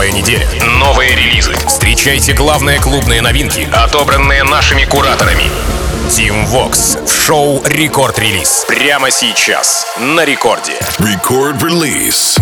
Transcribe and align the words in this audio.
Новая 0.00 0.12
неделя, 0.12 0.48
новые 0.78 1.14
релизы. 1.14 1.52
Встречайте 1.66 2.32
главные 2.32 2.80
клубные 2.80 3.20
новинки, 3.20 3.68
отобранные 3.70 4.44
нашими 4.44 4.86
кураторами. 4.86 5.44
Team 6.08 6.46
Vox 6.46 7.06
в 7.06 7.12
шоу 7.26 7.62
Рекорд 7.66 8.18
Релиз. 8.18 8.64
Прямо 8.66 9.10
сейчас 9.10 9.84
на 9.98 10.24
рекорде. 10.24 10.72
Release. 10.98 12.40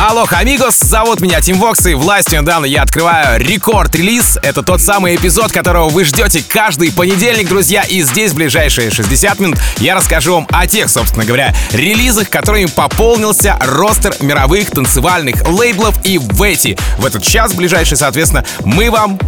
Алло, 0.00 0.24
амигос, 0.30 0.78
зовут 0.78 1.20
меня 1.20 1.40
Тим 1.40 1.58
Вокс, 1.58 1.84
и 1.86 1.94
властью 1.94 2.40
недавно 2.40 2.66
я 2.66 2.82
открываю 2.82 3.40
рекорд-релиз. 3.40 4.38
Это 4.44 4.62
тот 4.62 4.80
самый 4.80 5.16
эпизод, 5.16 5.50
которого 5.50 5.88
вы 5.88 6.04
ждете 6.04 6.40
каждый 6.48 6.92
понедельник, 6.92 7.48
друзья, 7.48 7.82
и 7.82 8.02
здесь 8.02 8.30
в 8.30 8.36
ближайшие 8.36 8.92
60 8.92 9.40
минут 9.40 9.58
я 9.78 9.96
расскажу 9.96 10.34
вам 10.34 10.46
о 10.52 10.68
тех, 10.68 10.88
собственно 10.88 11.24
говоря, 11.24 11.52
релизах, 11.72 12.30
которыми 12.30 12.66
пополнился 12.66 13.56
ростер 13.60 14.14
мировых 14.20 14.70
танцевальных 14.70 15.44
лейблов, 15.48 15.96
и 16.04 16.18
в 16.18 16.40
эти, 16.44 16.78
в 16.98 17.04
этот 17.04 17.24
час 17.24 17.52
ближайший, 17.54 17.96
соответственно, 17.96 18.44
мы 18.64 18.92
вам 18.92 19.18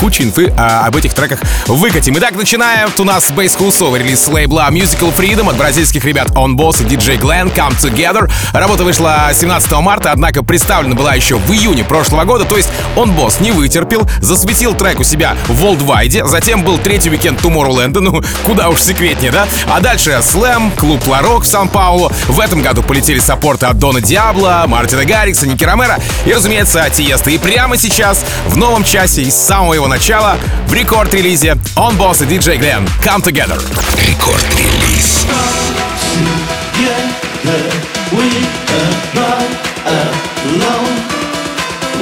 кучу 0.00 0.22
инфы 0.22 0.52
а, 0.56 0.86
об 0.86 0.96
этих 0.96 1.14
треках 1.14 1.40
выкатим. 1.66 2.16
Итак, 2.18 2.34
начинаем. 2.34 2.88
У 2.98 3.04
нас 3.04 3.30
Space 3.30 3.58
Cool 3.58 3.98
релиз 3.98 4.26
лейбла 4.28 4.68
Musical 4.70 5.14
Freedom 5.16 5.50
от 5.50 5.56
бразильских 5.56 6.04
ребят 6.04 6.30
On 6.30 6.54
Boss 6.54 6.82
и 6.82 6.86
DJ 6.86 7.18
Glenn 7.18 7.54
Come 7.54 7.76
Together. 7.78 8.30
Работа 8.52 8.84
вышла 8.84 9.30
17 9.32 9.70
марта, 9.80 10.12
однако 10.12 10.42
представлена 10.42 10.94
была 10.94 11.14
еще 11.14 11.36
в 11.36 11.50
июне 11.52 11.84
прошлого 11.84 12.24
года, 12.24 12.44
то 12.44 12.56
есть 12.56 12.68
On 12.96 13.14
Boss 13.16 13.42
не 13.42 13.52
вытерпел, 13.52 14.08
засветил 14.20 14.74
трек 14.74 15.00
у 15.00 15.04
себя 15.04 15.36
в 15.48 15.64
Worldwide, 15.64 16.26
затем 16.26 16.62
был 16.62 16.78
третий 16.78 17.10
уикенд 17.10 17.40
Tomorrowland, 17.40 17.98
ну, 18.00 18.22
куда 18.44 18.68
уж 18.68 18.80
секретнее, 18.80 19.30
да? 19.30 19.46
А 19.68 19.80
дальше 19.80 20.10
Slam, 20.22 20.76
клуб 20.76 21.06
Ларок 21.06 21.44
в 21.44 21.46
Сан-Паулу. 21.46 22.10
В 22.28 22.40
этом 22.40 22.62
году 22.62 22.82
полетели 22.82 23.18
саппорты 23.18 23.66
от 23.66 23.78
Дона 23.78 24.00
Диабло, 24.00 24.64
Мартина 24.66 25.04
Гаррикса, 25.04 25.46
Ники 25.46 25.64
Ромеро 25.64 25.98
и, 26.24 26.32
разумеется, 26.32 26.88
Тиеста. 26.90 27.30
И 27.30 27.38
прямо 27.38 27.76
сейчас, 27.76 28.24
в 28.46 28.56
новом 28.56 28.84
часе 28.84 29.22
из 29.22 29.34
самого 29.34 29.74
его 29.74 29.85
начала, 29.87 30.37
в 30.67 30.73
рекорд-релизе 30.73 31.57
On 31.75 31.95
Boss 31.97 32.23
и 32.23 32.37
DJ 32.37 32.59
Glenn 32.59 32.89
Come 33.03 33.21
Together. 33.21 33.59
Рекорд-релиз. 33.97 35.25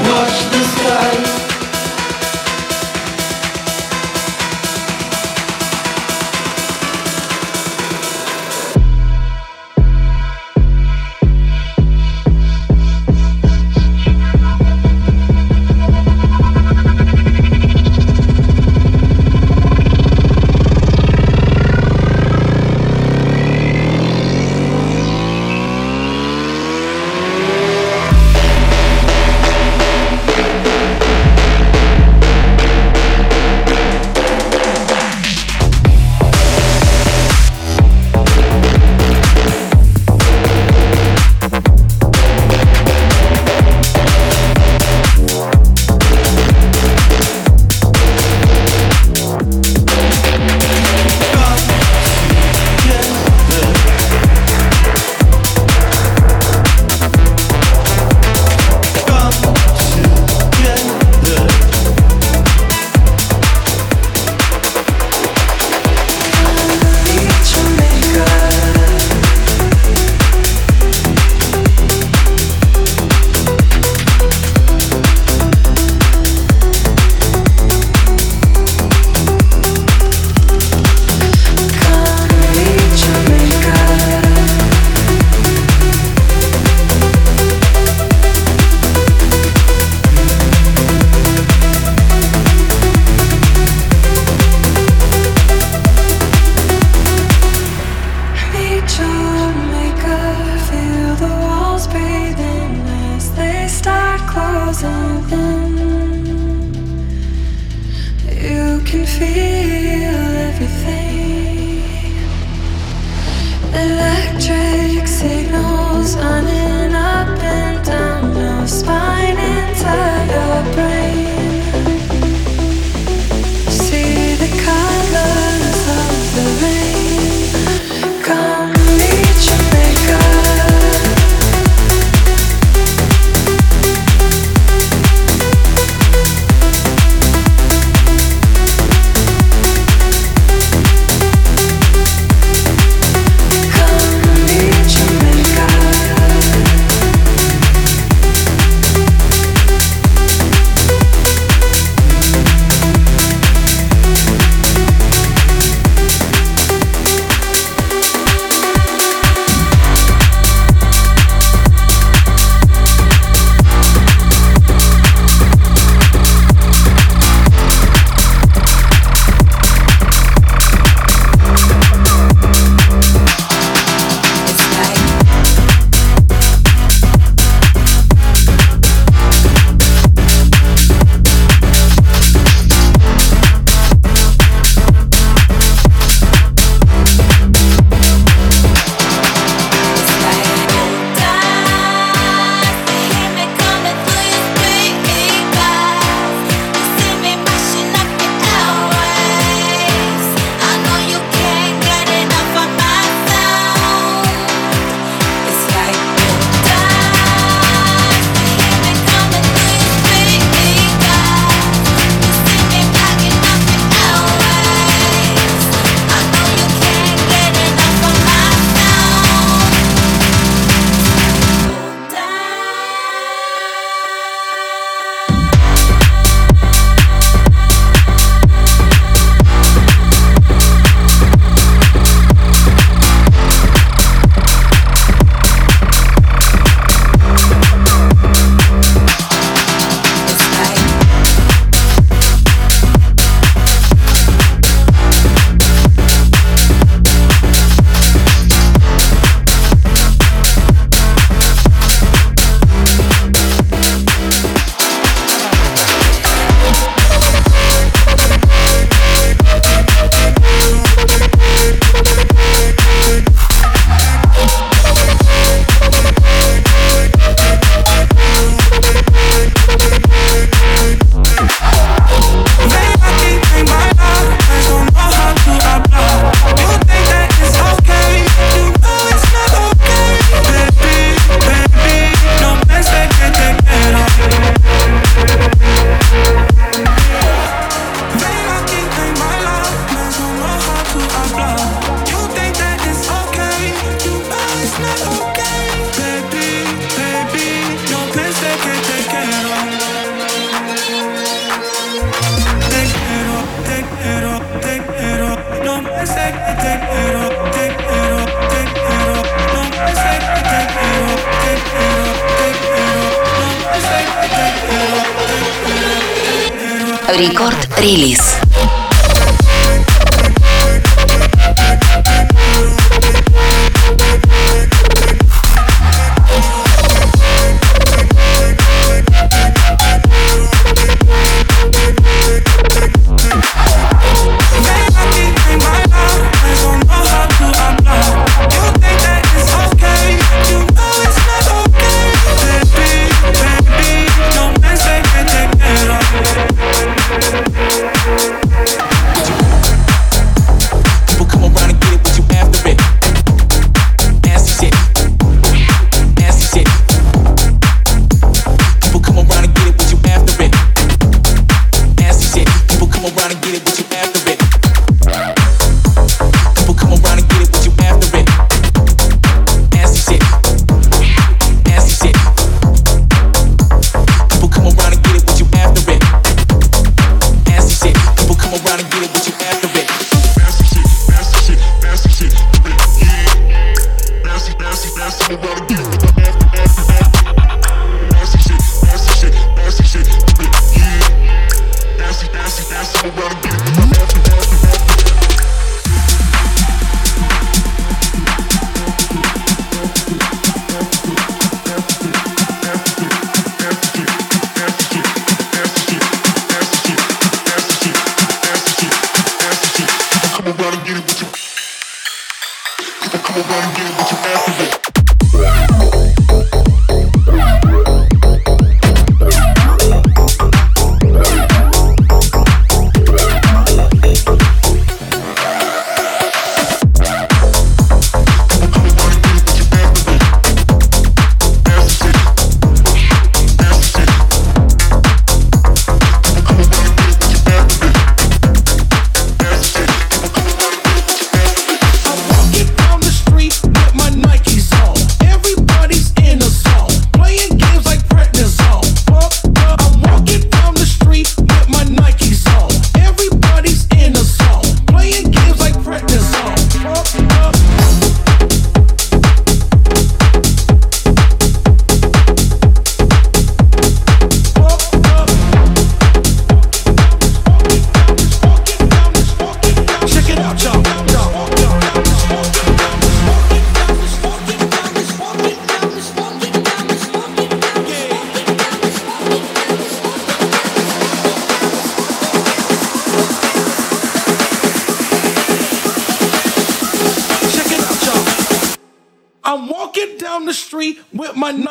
Watch 0.01 0.39
the 0.51 0.63
sky 0.63 1.32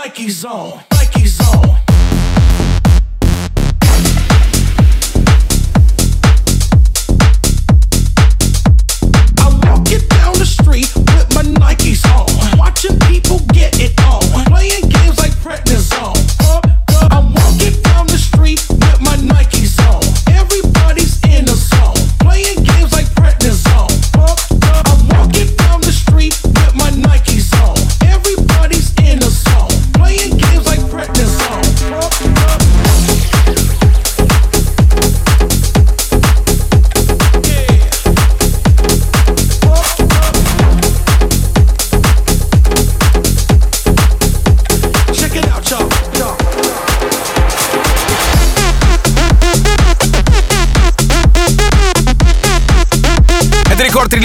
like 0.03 0.17
he's 0.17 0.43
on. 0.43 0.93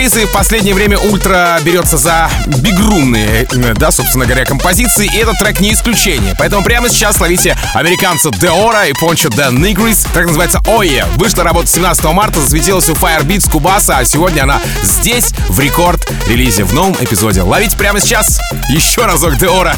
Релизы 0.08 0.26
в 0.26 0.32
последнее 0.32 0.74
время 0.74 0.96
Ультра 0.98 1.58
берется 1.62 1.98
за 1.98 2.30
бигрумные, 2.46 3.46
э, 3.50 3.74
да, 3.74 3.90
собственно 3.90 4.24
говоря, 4.24 4.44
композиции, 4.46 5.06
и 5.06 5.18
этот 5.18 5.38
трек 5.38 5.60
не 5.60 5.74
исключение. 5.74 6.34
Поэтому 6.38 6.64
прямо 6.64 6.88
сейчас 6.88 7.20
ловите 7.20 7.56
американца 7.74 8.30
Деора 8.30 8.86
и 8.86 8.94
Пончо 8.94 9.28
Де 9.28 9.48
Нигрис. 9.50 10.06
Трек 10.14 10.26
называется 10.28 10.62
Ое. 10.66 11.04
Вышла 11.16 11.44
работа 11.44 11.68
17 11.68 12.04
марта, 12.04 12.40
засветилась 12.40 12.88
у 12.88 12.94
Firebeats 12.94 13.50
Кубаса, 13.50 13.98
а 13.98 14.04
сегодня 14.04 14.44
она 14.44 14.60
здесь, 14.82 15.32
в 15.48 15.60
рекорд-релизе, 15.60 16.64
в 16.64 16.72
новом 16.72 16.96
эпизоде. 17.00 17.42
Ловите 17.42 17.76
прямо 17.76 18.00
сейчас 18.00 18.40
еще 18.69 19.05
разок 19.05 19.37
Деора, 19.37 19.75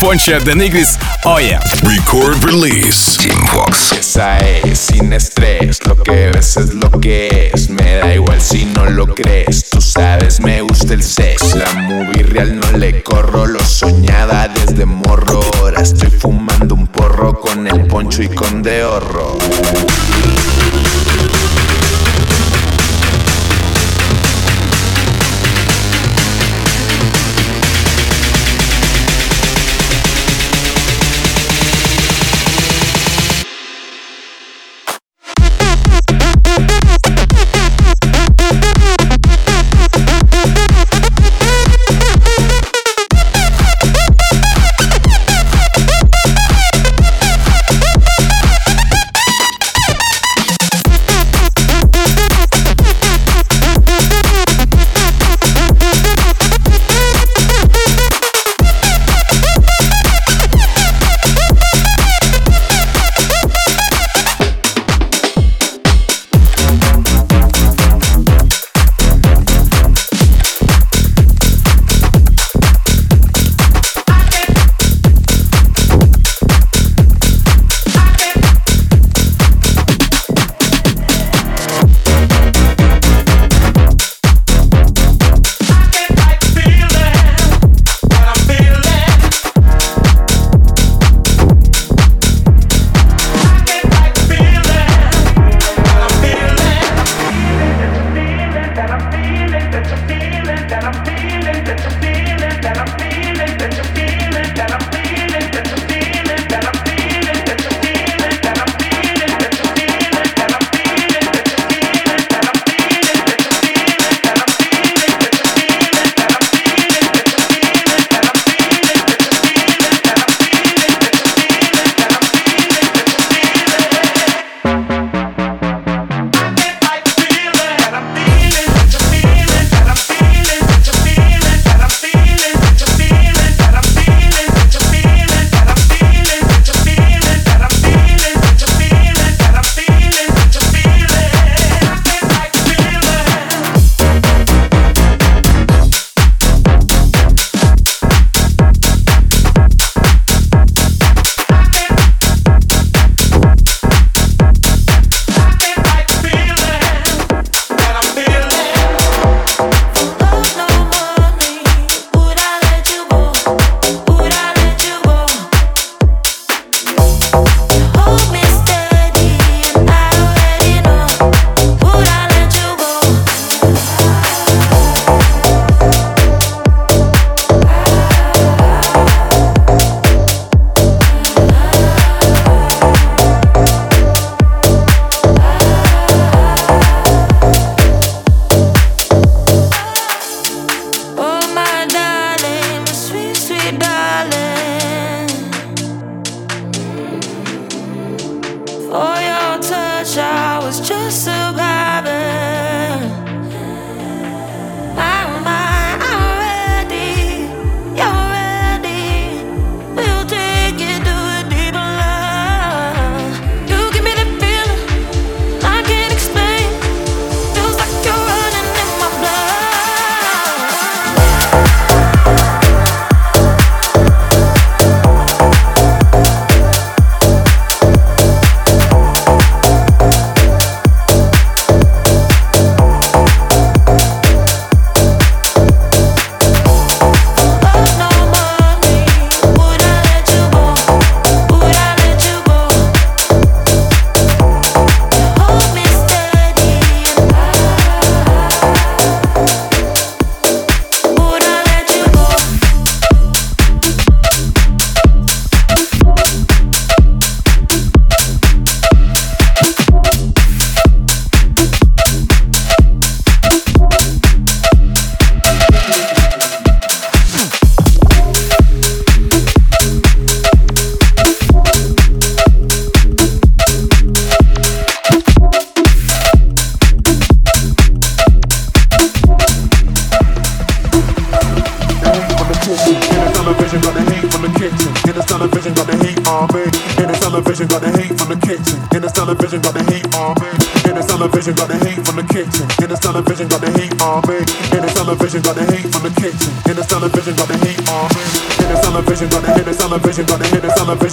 Пончо 0.00 0.40
Де 0.40 0.54
Нигрис, 0.54 0.98
Ое. 1.24 1.60
Record 1.82 2.44
Release. 2.44 3.16
Team 3.18 3.46
Fox. 3.46 3.92
Esa 3.92 4.38
es, 4.38 4.78
sin 4.78 5.12
estrés, 5.12 5.84
lo 5.86 5.96
que 5.96 6.30
ves 6.30 6.56
es 6.56 6.74
lo 6.74 6.90
que 6.90 7.50
es. 7.52 7.68
Me 7.70 7.96
da 7.96 8.14
igual 8.14 8.40
si 8.40 8.64
no 8.66 8.86
lo 8.86 9.14
crees, 9.14 9.68
tú 9.70 9.80
sabes, 9.80 10.40
me 10.40 10.60
gusta 10.62 10.94
el 10.94 11.02
sex. 11.02 11.54
La 11.54 11.72
movie 11.74 12.22
real 12.22 12.58
no 12.58 12.78
le 12.78 13.02
corro, 13.02 13.46
lo 13.46 13.60
soñaba 13.60 14.48
desde 14.48 14.84
morro. 14.84 15.40
Ahora 15.58 15.82
estoy 15.82 16.10
fumando 16.10 16.74
un 16.74 16.86
porro 16.86 17.38
con 17.40 17.66
el 17.66 17.86
poncho 17.86 18.22
y 18.22 18.28
con 18.28 18.62
de 18.62 18.84
horro. 18.84 19.38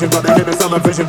vision, 0.00 0.10
got 0.10 0.22
the 0.22 0.34
limits 0.34 0.64
on 0.64 0.70
my 0.70 0.78
vision, 0.78 1.06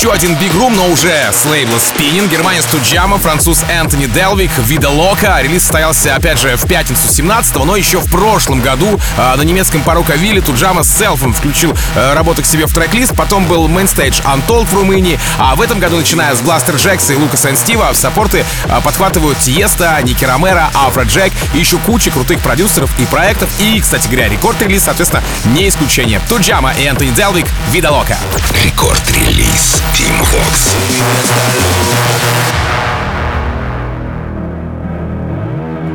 еще 0.00 0.12
один 0.12 0.32
Big 0.32 0.56
Room, 0.56 0.74
но 0.76 0.88
уже 0.88 1.12
с 1.30 1.44
лейбла 1.44 1.76
Spinnin'. 1.76 2.26
Германец 2.30 2.64
Туджама, 2.64 3.18
француз 3.18 3.62
Энтони 3.68 4.06
Делвик, 4.06 4.50
Vida 4.56 4.88
Loca. 4.88 5.38
Релиз 5.42 5.60
состоялся, 5.60 6.14
опять 6.14 6.40
же, 6.40 6.56
в 6.56 6.66
пятницу 6.66 7.06
17 7.06 7.56
но 7.66 7.76
еще 7.76 7.98
в 7.98 8.10
прошлом 8.10 8.62
году 8.62 8.98
э, 9.18 9.36
на 9.36 9.42
немецком 9.42 9.82
Parookaville 9.82 10.40
Туджама 10.40 10.84
с 10.84 10.96
селфом 10.96 11.34
включил 11.34 11.76
э, 11.94 12.14
работу 12.14 12.40
к 12.40 12.46
себе 12.46 12.64
в 12.64 12.72
трек-лист. 12.72 13.14
Потом 13.14 13.44
был 13.44 13.68
mainstage 13.68 14.20
Untold 14.22 14.64
в 14.64 14.74
Румынии. 14.74 15.20
А 15.38 15.54
в 15.54 15.60
этом 15.60 15.78
году, 15.78 15.98
начиная 15.98 16.34
с 16.34 16.40
Бластер 16.40 16.76
Джекса 16.76 17.12
и 17.12 17.16
Лукаса 17.16 17.50
and 17.50 17.58
Стива, 17.58 17.92
в 17.92 17.96
саппорты 17.98 18.46
э, 18.64 18.80
подхватывают 18.82 19.38
Тиесто, 19.40 20.00
Ники 20.02 20.24
Ромеро, 20.24 20.70
Афро 20.72 21.02
Джек 21.02 21.29
и 21.54 21.58
еще 21.58 21.78
куча 21.78 22.10
крутых 22.10 22.40
продюсеров 22.40 22.90
и 22.98 23.06
проектов. 23.06 23.48
И, 23.60 23.80
кстати 23.80 24.06
говоря, 24.06 24.28
Record 24.28 24.52
Release, 24.52 24.84
соответственно, 24.84 25.22
не 25.46 25.68
исключение. 25.68 26.20
Туджама 26.28 26.72
и 26.72 26.84
Энтони 26.84 27.10
Делвик, 27.10 27.46
Vida 27.70 27.90
Loca. 27.90 28.16
Рекорд-релиз 28.64 29.82
Team 29.94 30.20
Vox. 30.32 30.74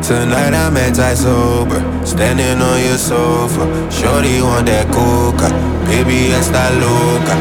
Tonight 0.01 0.53
I'm 0.53 0.77
anti-sober, 0.77 1.81
standing 2.05 2.61
on 2.61 2.79
your 2.79 2.95
sofa. 2.95 3.65
Shorty 3.89 4.39
want 4.39 4.67
that 4.67 4.85
coca, 4.93 5.49
baby 5.87 6.29
está 6.29 6.69
loca. 6.79 7.35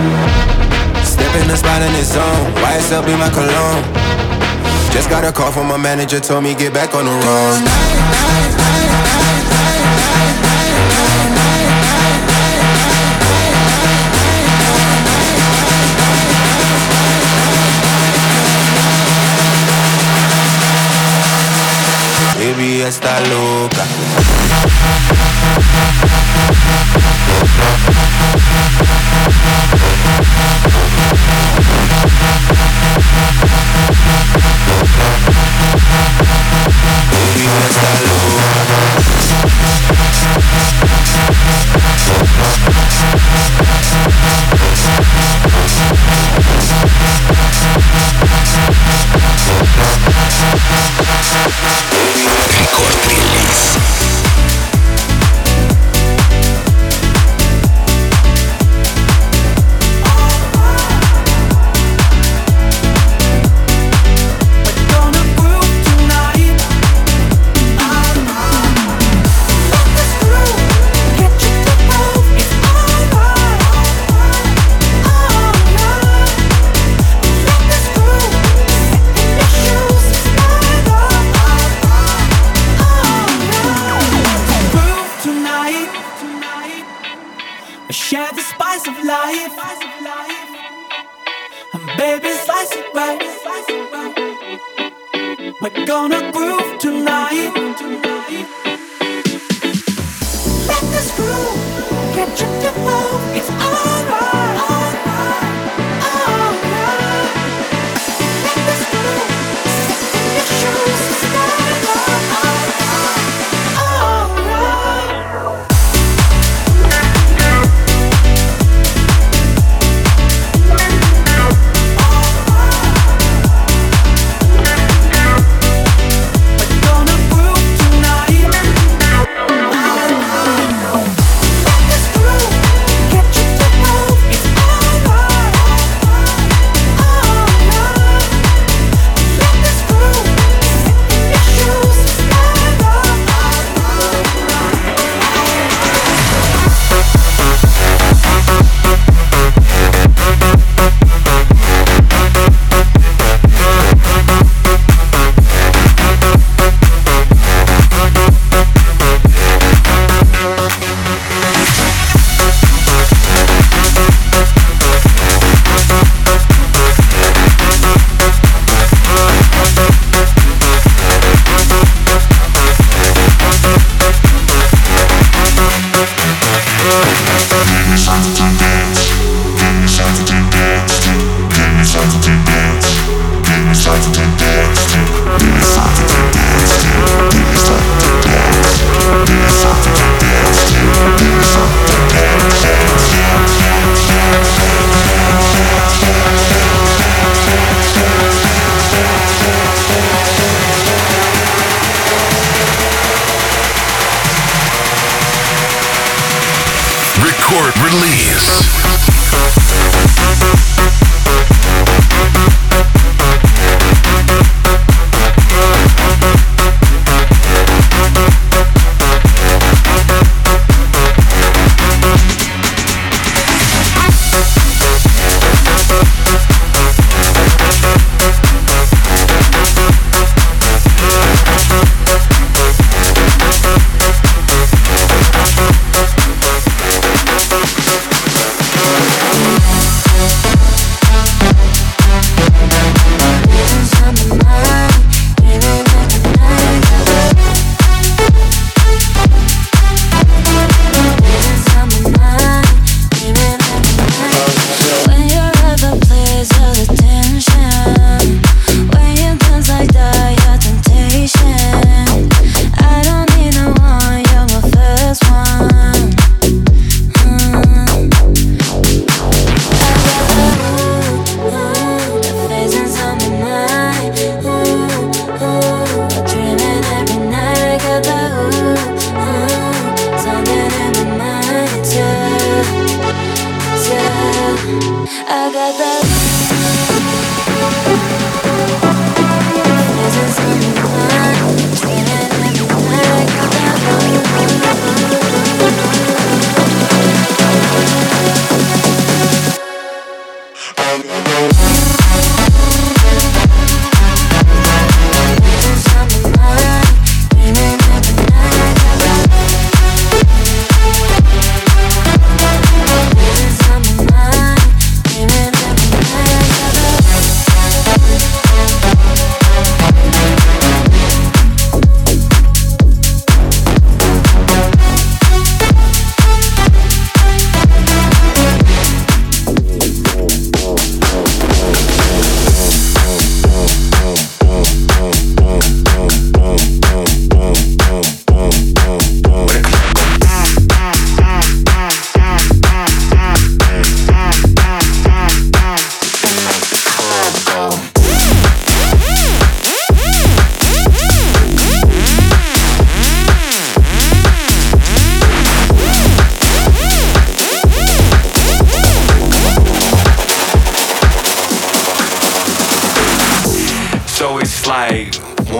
Step 1.05 1.35
in 1.43 1.49
the 1.49 1.57
spot 1.57 1.83
in 1.83 1.93
the 1.93 2.03
zone, 2.03 2.55
YSL 2.63 3.05
be 3.05 3.15
my 3.17 3.29
cologne. 3.29 4.04
Just 4.95 5.11
got 5.11 5.25
a 5.25 5.33
call 5.33 5.51
from 5.51 5.67
my 5.67 5.77
manager, 5.77 6.21
told 6.21 6.45
me 6.45 6.55
get 6.55 6.73
back 6.73 6.95
on 6.95 7.05
the 7.05 7.11
road. 7.11 7.65
Baby 22.39 22.83
está 22.83 23.19
loca. 23.31 24.14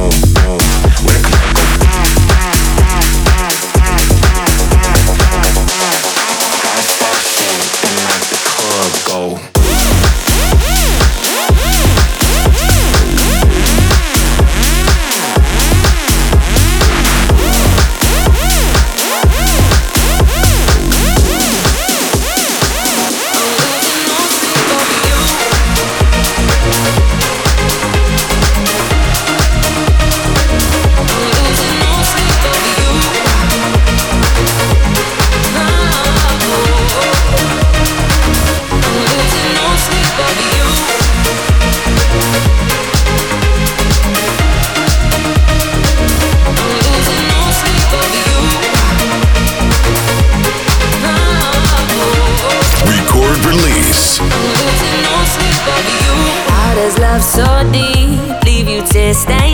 Thank 0.00 0.29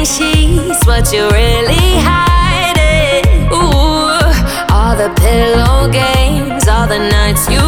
sheets? 0.07 0.87
What 0.87 1.13
you 1.13 1.29
really 1.31 1.99
hiding? 1.99 3.27
Ooh, 3.51 4.23
all 4.73 4.95
the 4.95 5.11
pillow 5.19 5.91
games, 5.91 6.69
all 6.69 6.87
the 6.87 6.99
nights 6.99 7.51
you 7.51 7.66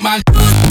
my 0.00 0.69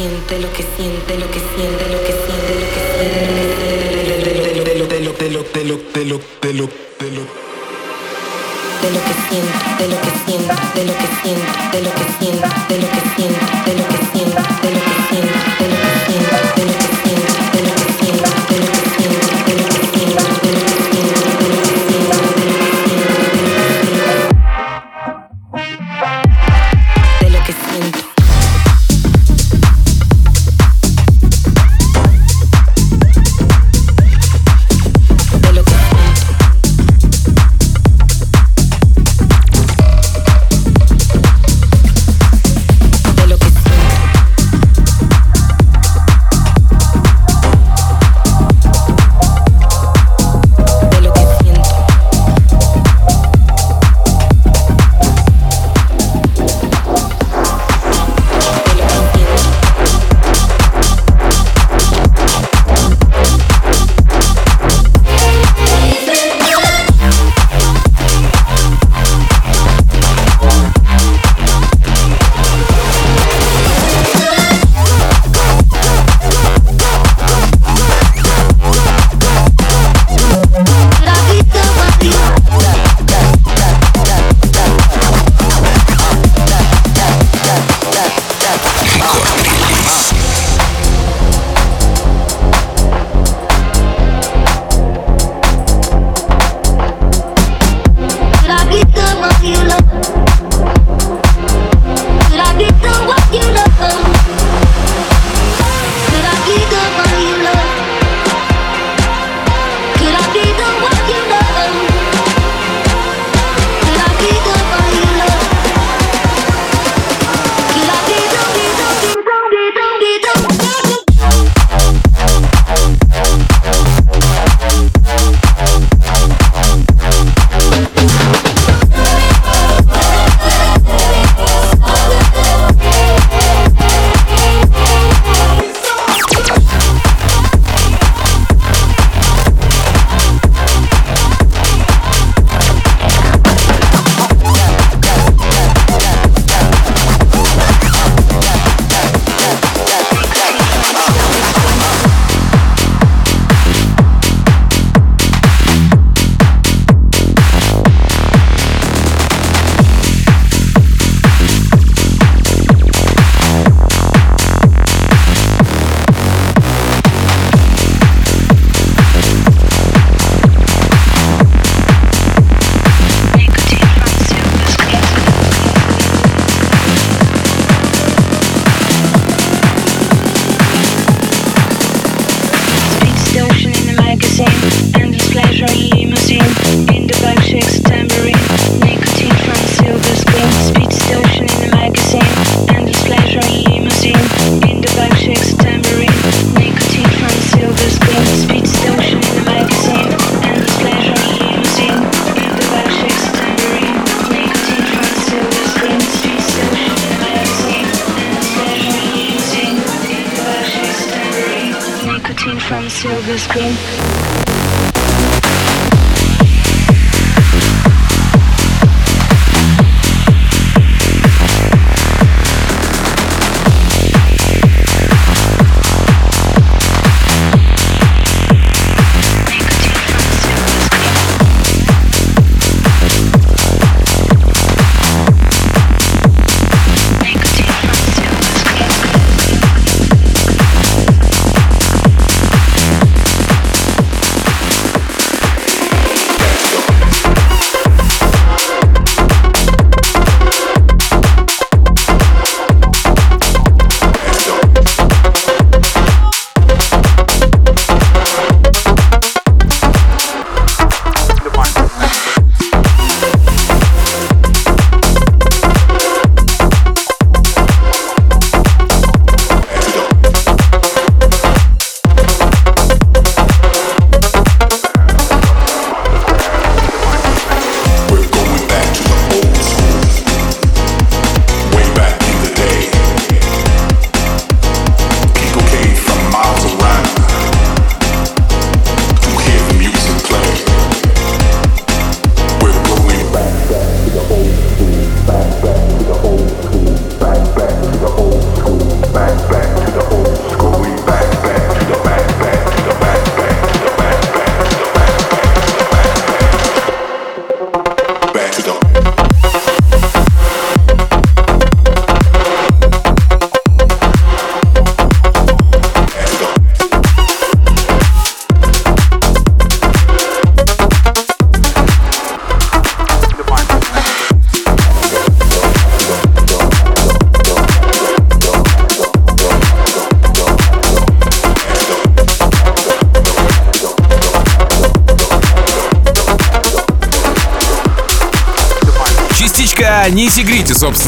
de 0.00 0.40
lo 0.40 0.50
que 0.52 0.64
siento, 0.76 1.12
de 1.12 1.18
lo 1.18 1.30
que 1.30 1.40
siento, 1.40 1.84
de 1.84 1.90
lo 1.90 2.00
que 2.00 2.12
siento, 2.12 2.48
de 2.48 2.54
lo 2.56 2.68
que 2.72 2.80
siento, 2.96 3.18
de 3.20 4.78
lo 4.78 4.88
que 4.88 4.96
siento, 4.96 4.96
de 4.96 5.04
lo 5.04 5.04
que 5.04 5.04
siento, 5.04 6.24
de 6.40 6.54
lo 6.54 6.68
que 6.68 6.90
de 8.80 8.90
lo 8.90 9.00
que 9.04 9.12
siento, 9.28 9.58
de 9.78 9.88
lo 9.88 10.00
que 10.00 10.10
siento, 10.24 10.54
de 10.74 10.84
lo 10.84 10.94
que 10.96 11.08
siento, 11.22 11.52
de 11.72 11.80
lo 11.82 11.90
que 11.92 12.04
siento, 12.04 12.19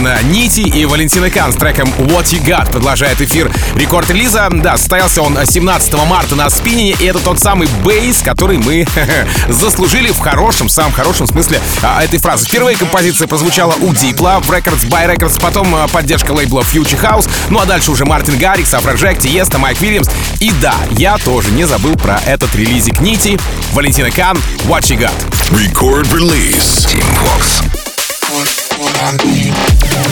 собственно, 0.03 0.23
Нити 0.33 0.61
и 0.61 0.85
Валентина 0.85 1.31
Кан 1.31 1.53
с 1.53 1.57
треком 1.57 1.89
What 1.99 2.25
You 2.25 2.43
Got 2.45 2.71
продолжает 2.71 3.21
эфир 3.21 3.51
рекорд-релиза. 3.75 4.49
Да, 4.51 4.77
состоялся 4.77 5.23
он 5.23 5.39
17 5.45 5.95
марта 6.07 6.35
на 6.35 6.51
спиннине, 6.51 6.97
и 6.99 7.05
это 7.05 7.21
тот 7.21 7.39
самый 7.39 7.69
бейс, 7.85 8.23
который 8.23 8.59
мы 8.59 8.87
заслужили 9.49 10.11
в 10.11 10.19
хорошем, 10.19 10.69
самом 10.69 10.93
хорошем 10.93 11.27
смысле 11.27 11.61
а, 11.83 12.03
этой 12.03 12.19
фразы. 12.19 12.47
Впервые 12.47 12.77
композиция 12.77 13.29
прозвучала 13.29 13.75
у 13.81 13.95
Дипла 13.95 14.41
в 14.43 14.51
Records 14.51 14.89
by 14.89 15.15
Records, 15.15 15.41
потом 15.41 15.73
а, 15.75 15.87
поддержка 15.89 16.33
лейбла 16.33 16.63
Future 16.63 17.01
House, 17.01 17.29
ну 17.51 17.61
а 17.61 17.65
дальше 17.65 17.91
уже 17.91 18.05
Мартин 18.05 18.39
Гаррикс, 18.39 18.75
Афроджек, 18.75 19.19
Тиеста, 19.19 19.59
Майк 19.59 19.81
Уильямс. 19.81 20.09
И 20.41 20.51
да, 20.61 20.75
я 20.93 21.17
тоже 21.19 21.51
не 21.53 21.65
забыл 21.65 21.97
про 21.97 22.21
этот 22.27 22.55
релизик 22.55 23.01
Нити, 23.01 23.39
Валентина 23.73 24.11
Кан, 24.11 24.37
What 24.65 24.83
You 24.83 24.99
Got. 24.99 25.13
Record 25.51 26.07
release. 26.13 26.87
Team 26.87 27.05
Vox. 27.23 27.72
on 29.03 29.17
me. 29.17 30.12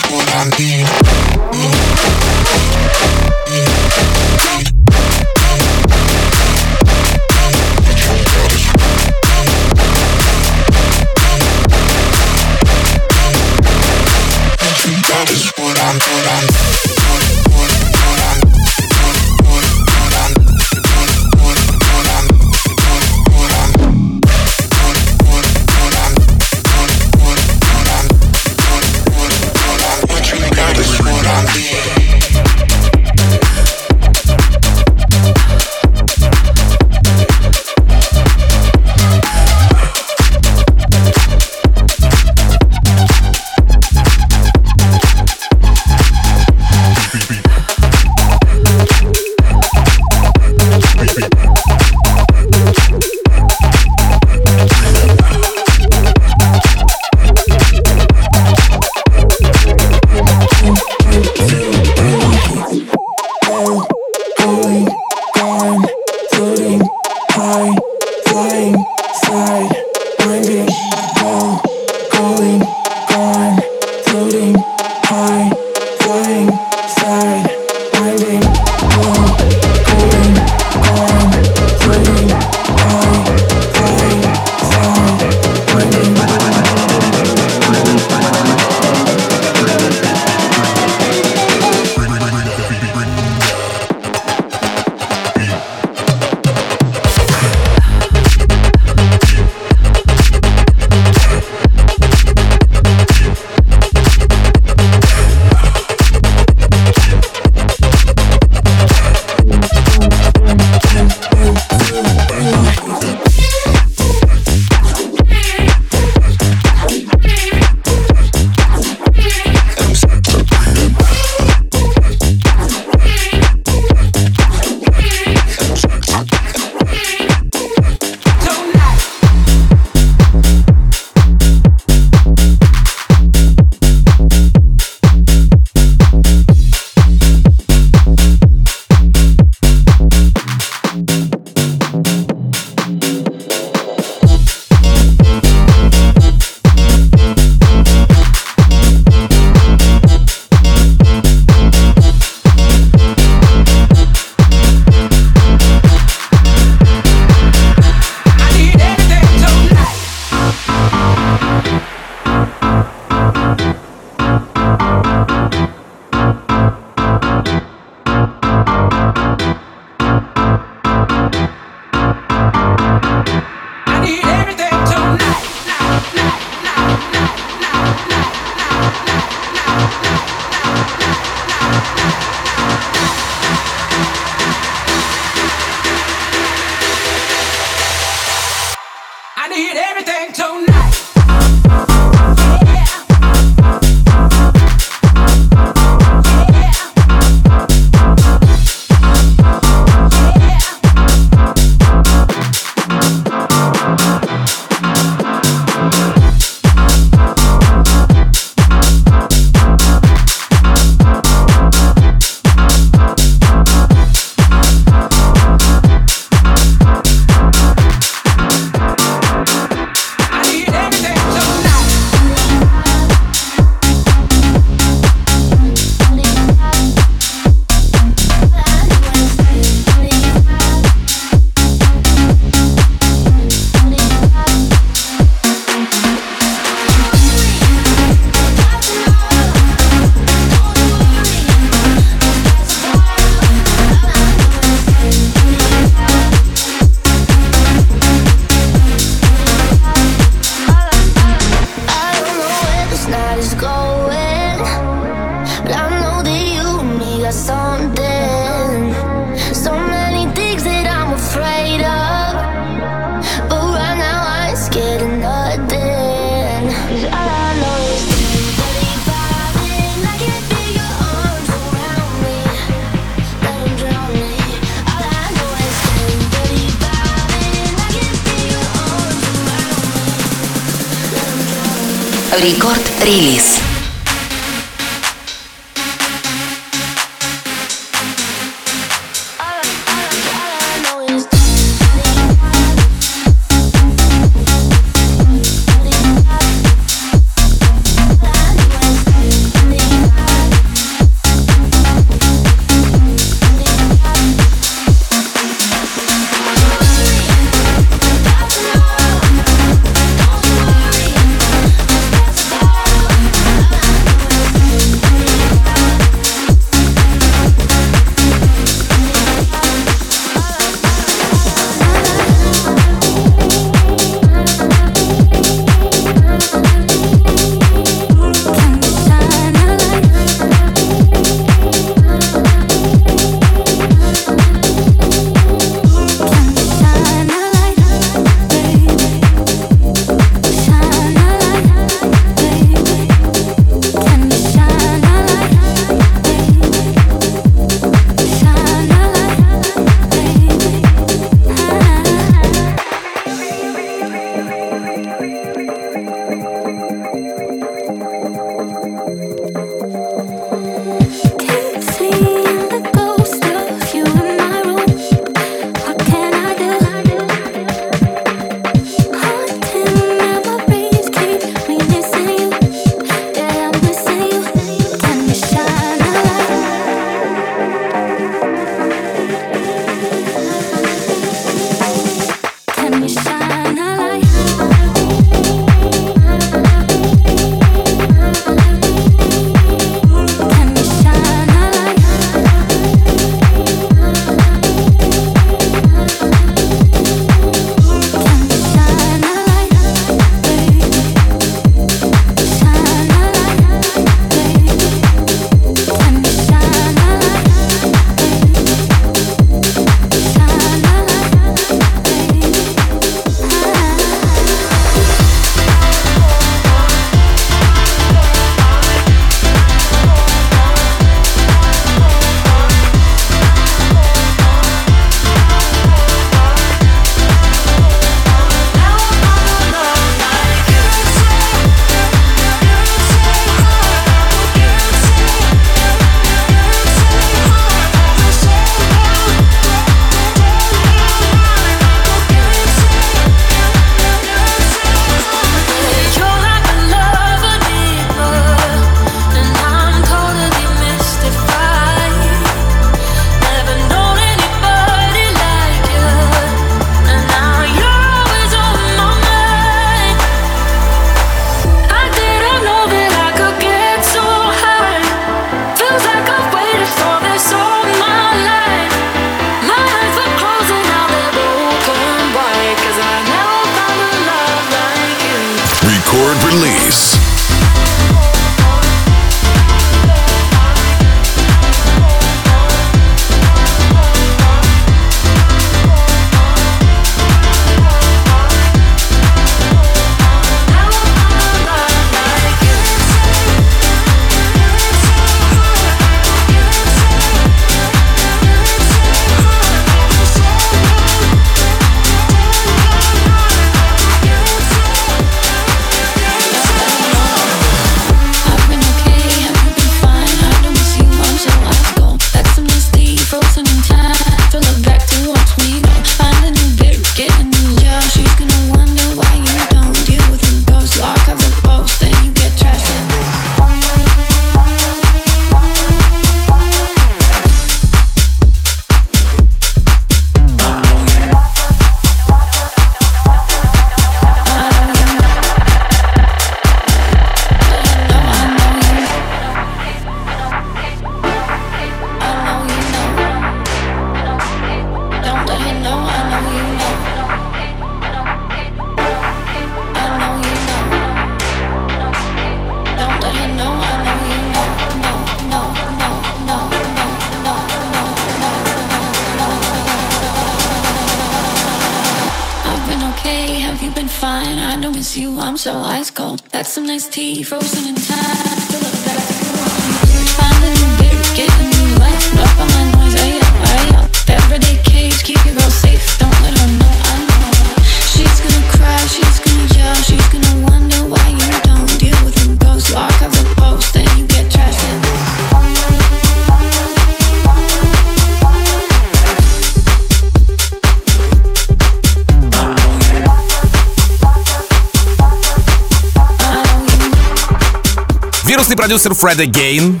Продюсер 598.98 599.14
Фреда 599.14 599.46
Гейн, 599.46 600.00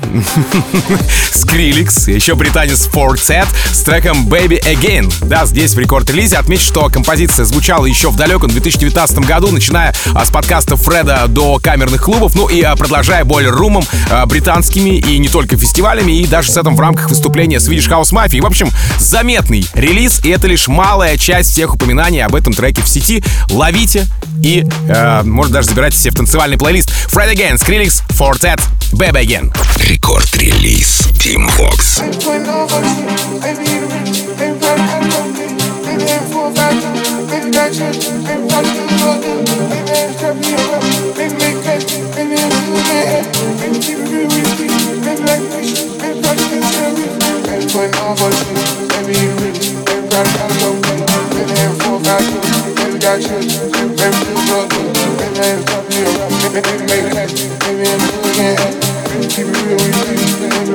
Скриликс, 1.32 2.08
еще 2.08 2.34
британец 2.34 2.88
Fortet 2.92 3.46
с 3.70 3.82
треком 3.82 4.26
Baby 4.26 4.60
Again. 4.60 5.12
Да, 5.24 5.46
здесь 5.46 5.74
в 5.74 5.78
рекорд-релизе 5.78 6.36
отмечу, 6.36 6.64
что 6.64 6.88
композиция 6.88 7.44
звучала 7.44 7.86
еще 7.86 8.10
в 8.10 8.16
далеком 8.16 8.50
2019 8.50 9.20
году, 9.20 9.52
начиная 9.52 9.94
а, 10.14 10.24
с 10.24 10.30
подкаста 10.30 10.74
Фреда 10.74 11.26
до 11.28 11.60
камерных 11.60 12.02
клубов, 12.02 12.34
ну 12.34 12.48
и 12.48 12.60
а, 12.62 12.74
продолжая 12.74 13.24
более 13.24 13.50
румом, 13.50 13.84
а, 14.10 14.26
британскими 14.26 14.96
и 14.96 15.18
не 15.18 15.28
только 15.28 15.56
фестивалями, 15.56 16.20
и 16.20 16.26
даже 16.26 16.50
с 16.50 16.56
этим 16.56 16.74
в 16.74 16.80
рамках 16.80 17.08
выступления 17.08 17.58
Swedish 17.58 17.88
House 17.88 18.12
Mafia. 18.12 18.42
В 18.42 18.46
общем, 18.46 18.68
заметный 18.98 19.64
релиз, 19.74 20.24
и 20.24 20.30
это 20.30 20.48
лишь 20.48 20.66
малая 20.66 21.16
часть 21.16 21.52
всех 21.52 21.74
упоминаний 21.74 22.24
об 22.24 22.34
этом 22.34 22.52
треке 22.52 22.82
в 22.82 22.88
сети. 22.88 23.22
Ловите 23.50 24.08
и, 24.42 24.64
э, 24.88 25.22
может, 25.24 25.52
даже 25.52 25.68
забирайте 25.68 25.98
себе 25.98 26.12
в 26.12 26.16
танцевальный 26.16 26.58
плейлист. 26.58 26.90
Fred 27.08 27.32
Again, 27.32 27.54
Skrillex, 27.54 28.02
Fortet, 28.17 28.59
Baby 28.97 29.19
Again. 29.19 29.51
Рекорд-релиз 29.77 31.09
Team 31.17 31.47
Vox. 31.57 32.01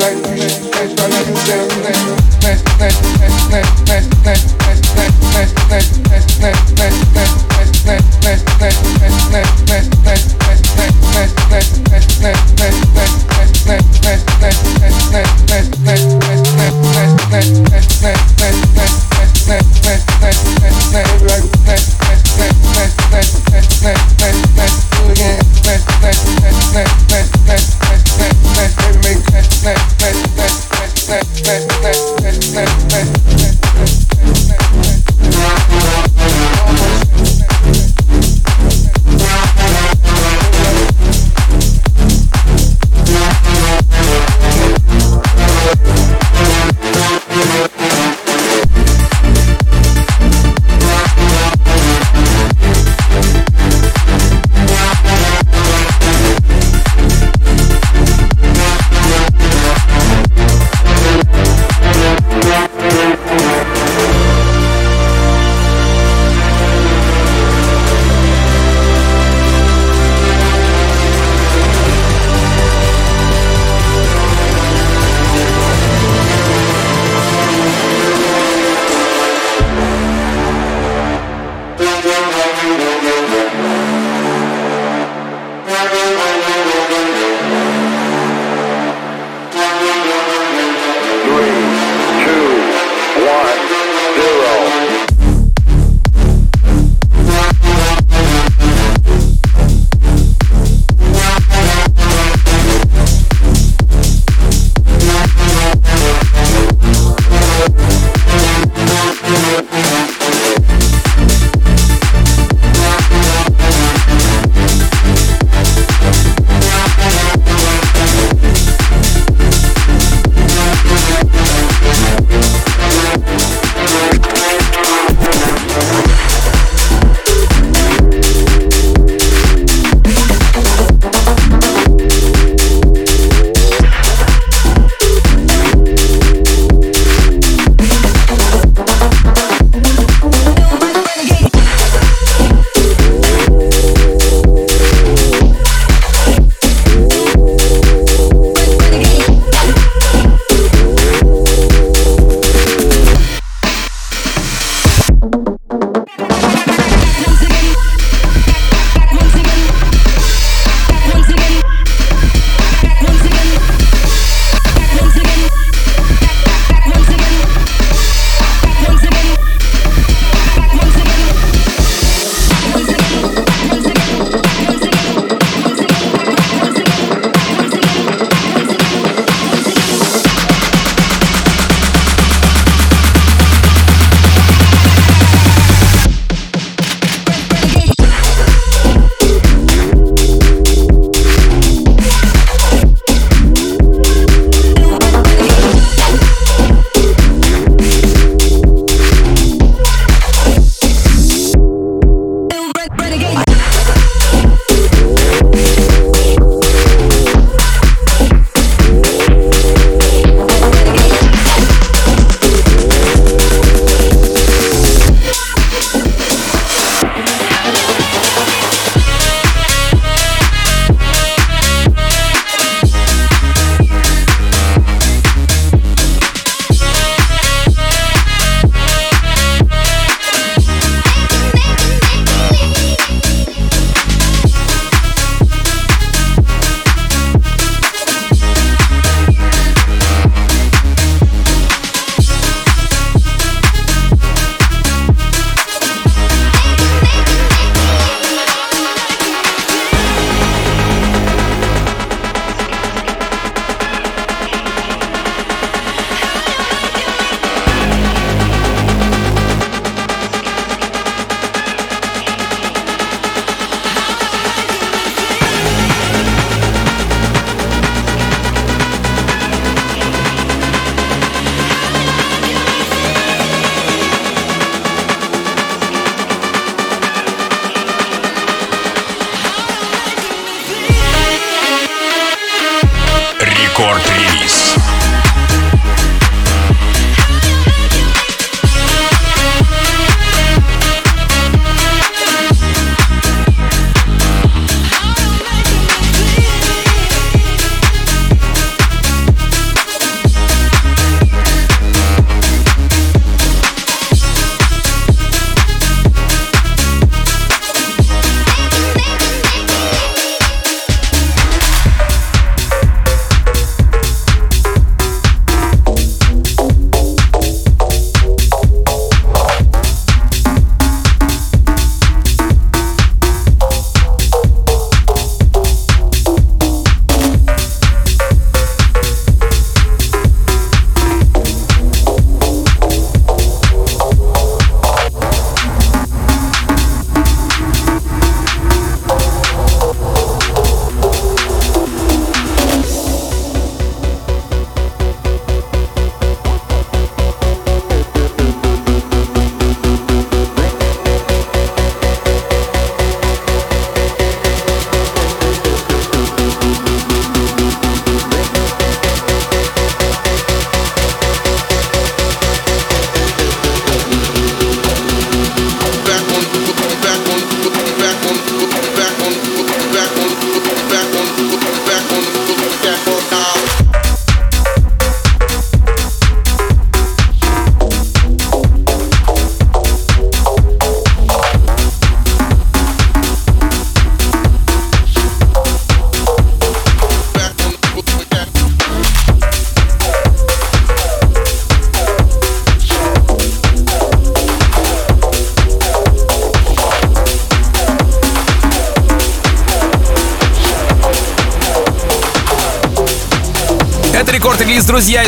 Thank 0.04 0.28
you. 9.60 9.63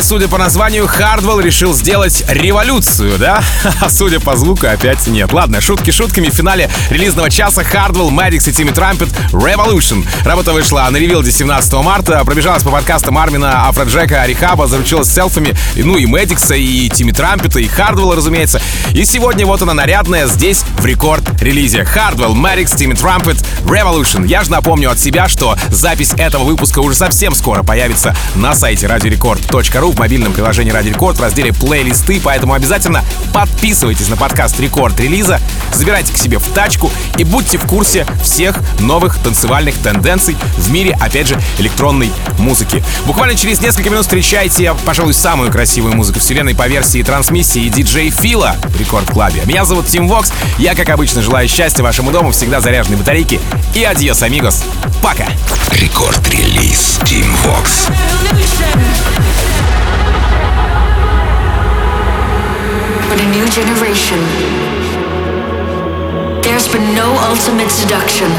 Судя 0.06 0.28
по 0.28 0.38
названию, 0.38 0.86
Хардвелл 0.86 1.40
решил 1.40 1.74
сделать 1.74 2.24
революцию, 2.28 3.18
да? 3.18 3.44
А 3.82 3.90
судя 3.90 4.20
по 4.20 4.36
звуку, 4.36 4.68
опять 4.68 5.08
нет. 5.08 5.34
Ладно, 5.34 5.62
шутки 5.62 5.90
шутками. 5.90 6.30
В 6.30 6.34
финале 6.34 6.70
релизного 6.92 7.32
часа 7.32 7.64
Хардвелл, 7.64 8.12
Мэддикс 8.12 8.48
и 8.48 8.54
Тимми 8.54 8.70
Трампет 8.70 9.10
Revolution. 9.32 10.06
Работа 10.24 10.54
вышла 10.54 10.88
на 10.92 10.98
Revealed 10.98 11.32
17 11.32 11.74
марта, 11.74 12.24
пробежалась 12.24 12.62
по 12.62 12.70
подкастам 12.70 13.18
Армина, 13.18 13.68
Афроджека, 13.68 14.24
Рихаба, 14.28 14.68
заручилась 14.68 15.12
селфами, 15.12 15.56
ну 15.76 15.98
и 15.98 16.06
Мэддикса, 16.06 16.54
и 16.54 16.88
Тимми 16.90 17.12
Трампета, 17.12 17.60
и 17.60 17.68
Хардвелла, 17.68 18.16
разумеется. 18.16 18.62
И 18.94 19.06
сегодня 19.06 19.48
вот 19.48 19.64
она 19.64 19.74
нарядная 19.74 20.28
здесь 20.28 20.64
Record 20.86 21.28
Release. 21.28 21.84
Хардвелл, 21.84 22.36
Мэддикс, 22.36 22.72
Тимми 22.74 22.94
Трампет 22.94 23.38
Revolution. 23.66 24.28
Я 24.28 24.44
же 24.44 24.52
напомню 24.52 24.92
от 24.92 25.00
себя, 25.00 25.28
что 25.28 25.58
запись 25.70 26.14
этого 26.18 26.44
выпуска 26.44 26.80
уже 26.80 26.96
совсем 26.96 27.34
скоро 27.34 27.64
появится 27.64 28.16
на 28.36 28.54
сайте 28.56 28.88
радиорекорд.ру 28.88 29.92
в 29.92 30.00
мобильном 30.00 30.34
приложении 30.34 30.72
Радио 30.72 30.94
Рекорд 30.94 31.18
в 31.18 31.22
разделе 31.22 31.54
плейлисты, 31.54 32.22
поэтому 32.24 32.54
обязательно 32.54 33.04
подписывайтесь 33.34 34.08
на 34.10 34.18
подкаст 34.18 34.60
Record 34.60 35.00
Release'а, 35.00 35.40
забирайте 35.74 36.14
к 36.14 36.18
себе 36.18 36.38
в 36.38 36.48
тачку 36.50 36.92
и 37.18 37.24
будьте 37.24 37.58
в 37.58 37.66
курсе 37.66 38.06
всех 38.24 38.60
новых 38.80 39.18
танцевальных 39.20 39.76
тенденций 39.76 40.38
в 40.58 40.72
мире, 40.72 40.98
опять 41.02 41.28
же, 41.28 41.40
электронной 41.60 42.12
музыки. 42.38 42.84
Буквально 43.06 43.36
через 43.36 43.62
несколько 43.62 43.90
минут 43.90 44.04
встречайте, 44.04 44.74
пожалуй, 44.86 45.14
самую 45.14 45.52
красивую 45.52 45.96
музыку 45.96 46.20
вселенной 46.20 46.56
по 46.56 46.68
версии 46.68 47.02
трансмиссии 47.02 47.70
диджей 47.70 48.12
Фила 48.12 48.56
в 48.64 48.80
Record 48.80 49.10
Club'е. 49.10 49.42
Меня 49.46 49.66
зовут 49.66 49.88
Тим 49.88 50.08
Вокс, 50.08 50.32
я, 50.58 50.75
как 50.76 50.90
обычно, 50.90 51.22
желаю 51.22 51.48
счастья 51.48 51.84
вашему 51.84 52.12
дому, 52.12 52.32
всегда 52.32 52.60
заряженной 52.60 52.98
батарейки 52.98 53.40
и 53.74 53.84
adiós, 53.84 54.22
amigos. 54.22 54.64
Пока! 55.02 55.28
Record 55.72 56.31
Release 56.31 57.00
Tim 57.04 57.28
Vox. 57.44 57.90
but 63.16 63.24
a 63.24 63.32
new 63.32 63.48
generation. 63.48 64.20
There's 66.42 66.68
been 66.68 66.94
no 66.96 67.16
ultimate 67.30 67.70
seduction. 67.70 68.30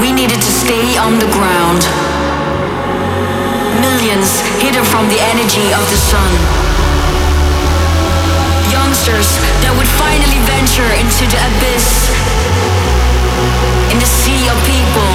We 0.00 0.12
needed 0.12 0.36
to 0.36 0.52
stay 0.62 0.98
on 0.98 1.18
the 1.18 1.30
ground. 1.32 1.82
Millions 3.80 4.40
hidden 4.60 4.84
from 4.84 5.08
the 5.08 5.20
energy 5.32 5.72
of 5.72 5.88
the 5.88 5.96
sun. 5.96 6.65
monsters 9.06 9.38
that 9.62 9.70
would 9.78 9.86
finally 10.02 10.40
venture 10.50 10.90
into 10.98 11.22
the 11.30 11.38
abyss, 11.38 12.10
in 13.94 13.98
the 14.02 14.10
sea 14.10 14.50
of 14.50 14.56
people, 14.66 15.10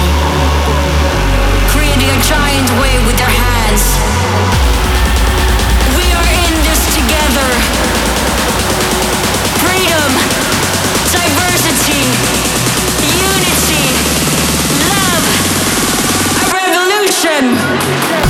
creating 1.68 2.08
a 2.08 2.20
giant 2.24 2.68
wave 2.80 3.04
with 3.04 3.16
their 3.20 3.28
hands. 3.28 3.84
We 5.92 6.08
are 6.08 6.24
in 6.24 6.52
this 6.64 6.80
together. 6.96 7.48
Freedom, 9.60 10.10
diversity, 11.12 12.08
unity, 13.12 13.92
love, 14.88 15.24
a 16.40 16.48
revolution. 16.48 18.21